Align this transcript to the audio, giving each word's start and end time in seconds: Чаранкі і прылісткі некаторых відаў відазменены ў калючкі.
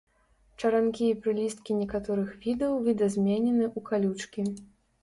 Чаранкі 0.61 1.05
і 1.09 1.17
прылісткі 1.25 1.77
некаторых 1.83 2.35
відаў 2.47 2.73
відазменены 2.89 3.63
ў 3.77 3.89
калючкі. 3.93 4.53